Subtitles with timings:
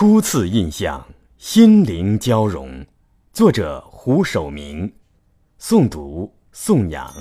[0.00, 2.86] 初次印象，心灵交融。
[3.34, 4.90] 作者胡守明，
[5.60, 7.12] 诵读宋阳。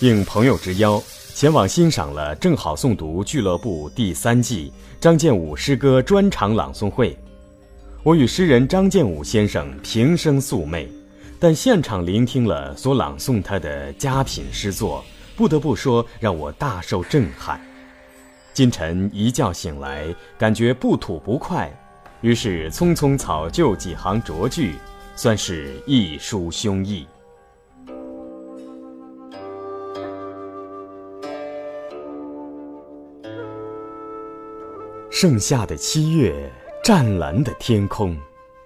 [0.00, 1.00] 应朋友之邀，
[1.36, 7.16] 前往欣赏了正好诵读俱乐部第三季张建武诗歌专场朗诵会。
[8.02, 10.90] 我与诗人张建武先生平生素昧，
[11.38, 15.04] 但现场聆听了所朗诵他的佳品诗作，
[15.36, 17.64] 不得不说让我大受震撼。
[18.54, 21.68] 今晨一觉醒来，感觉不吐不快，
[22.20, 24.76] 于是匆匆草就几行拙句，
[25.16, 27.04] 算是一抒胸臆。
[35.10, 36.48] 盛夏的七月，
[36.84, 38.16] 湛蓝的天空，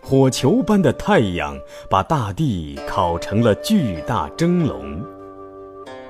[0.02, 5.02] 火球般的太阳，把大地烤成了巨大蒸笼。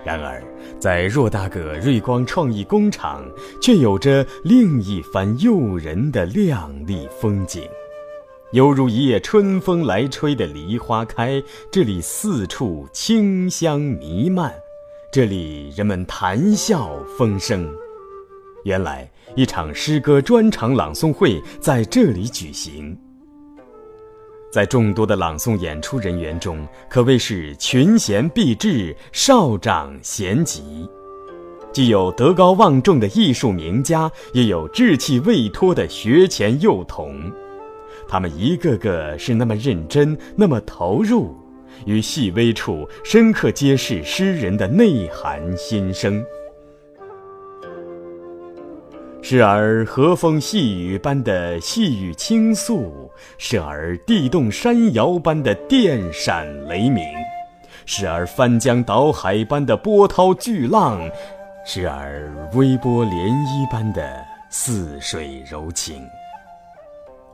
[0.08, 0.42] 然而，
[0.80, 3.22] 在偌大个瑞光创意工厂，
[3.60, 7.62] 却有着另一番诱人的亮丽风景，
[8.52, 11.42] 犹如一夜春风来吹的梨花开。
[11.70, 14.50] 这里四处清香弥漫，
[15.12, 17.70] 这里人们谈笑风生。
[18.64, 22.98] 原来，一场诗歌专场朗诵会在这里举行。
[24.50, 30.88] 在众多的朗诵演出人员中，可谓是群贤毕至，少长咸集，
[31.70, 37.30] 既有德高望重的艺术名家，也有志气未脱的学前幼童。
[38.08, 41.36] 他们一个个是那么认真，那么投入，
[41.84, 46.24] 于细微处深刻揭示诗人的内涵心声。
[49.30, 57.04] 时而和风细雨般的细雨倾诉，时而地动山摇般的电闪雷鸣，
[57.84, 60.98] 时而翻江倒海般的波涛巨浪，
[61.62, 66.02] 时而微波涟漪般的似水柔情。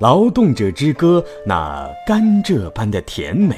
[0.00, 3.54] 劳动者之歌那甘蔗般的甜美，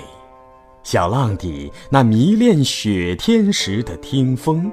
[0.82, 4.70] 小浪底那迷恋雪天时的听风。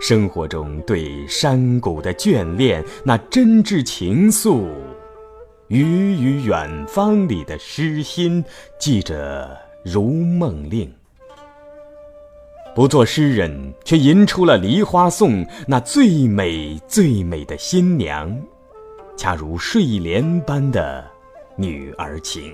[0.00, 4.66] 生活中对山谷的眷恋，那真挚情愫；
[5.68, 8.44] 鱼与远方里的诗心，
[8.78, 10.92] 记着如梦令。
[12.74, 18.34] 不做诗人，却吟出了《梨花颂》那最美最美的新娘，
[19.16, 21.04] 恰如睡莲般的
[21.56, 22.52] 女儿情。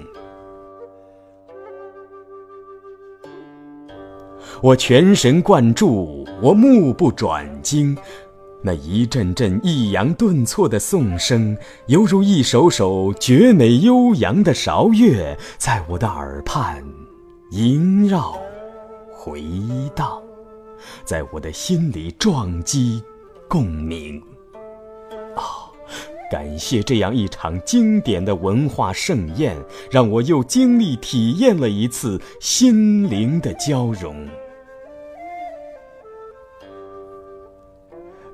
[4.62, 7.96] 我全神贯注，我目不转睛，
[8.62, 11.56] 那一阵阵抑扬顿挫的颂声，
[11.86, 16.82] 犹如一首首绝美悠扬的韶乐，在我的耳畔
[17.50, 18.36] 萦绕
[19.12, 19.44] 回
[19.94, 20.20] 荡，
[21.04, 23.02] 在我的心里撞击
[23.48, 24.20] 共鸣。
[25.36, 25.68] 啊，
[26.32, 29.54] 感谢这样一场经典的文化盛宴，
[29.90, 34.26] 让我又经历体验了一次心灵的交融。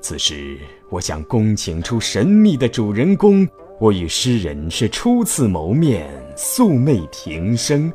[0.03, 0.59] 此时，
[0.91, 3.49] 我想恭请出神秘的主人公。
[3.79, 7.91] 我与诗人是初次谋面，素昧平生，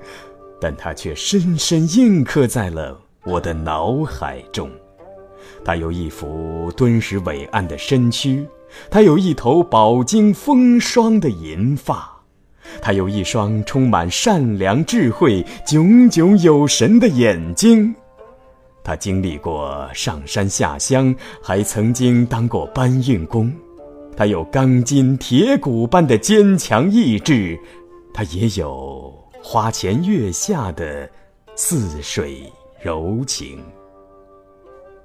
[0.59, 4.71] 但他却深深印刻在了我的脑海中。
[5.65, 8.47] 他有一副敦实伟岸的身躯，
[8.89, 12.09] 他有一头饱经风霜的银发，
[12.81, 17.93] 他有一双充满善良智慧、炯炯有神的眼睛。
[18.87, 23.53] 他经历过上山下乡，还曾经当过搬运工。
[24.15, 27.59] 他有钢筋铁骨般的坚强意志，
[28.13, 31.07] 他也有花前月下的
[31.53, 32.41] 似水
[32.81, 33.59] 柔情。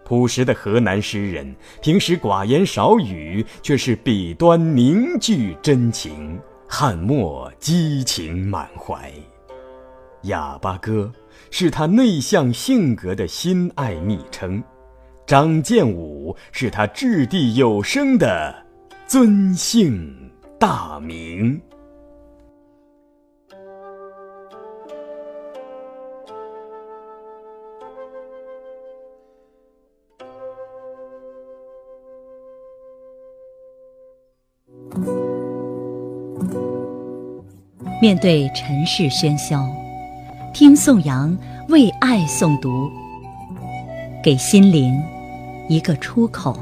[0.04, 6.38] 朴实的河南诗人，平时寡言少语，却是笔端凝聚真情，
[6.68, 9.12] 汉墨激情满怀。
[10.22, 11.12] 哑巴哥。
[11.50, 14.62] 是他内向性格的心爱昵称，
[15.26, 18.54] 张建武是他掷地有声的
[19.06, 21.60] 尊姓大名。
[38.00, 39.81] 面对尘世喧嚣。
[40.52, 41.34] 听宋阳
[41.68, 42.90] 为爱诵读，
[44.22, 45.02] 给心灵
[45.66, 46.54] 一个出口。